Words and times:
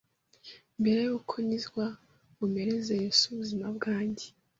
Mbere 0.79 0.99
yuko 1.07 1.33
nkizwa 1.45 1.85
ngo 2.33 2.43
mpereze 2.51 2.93
Yesu 3.03 3.23
ubuzima 3.33 3.65
bwanjye, 3.77 4.25